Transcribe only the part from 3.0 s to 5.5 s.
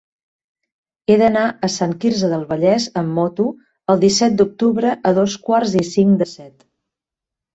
amb moto el disset d'octubre a dos